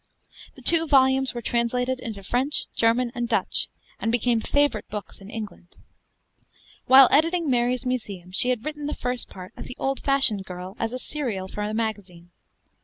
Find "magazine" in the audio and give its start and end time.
11.75-12.31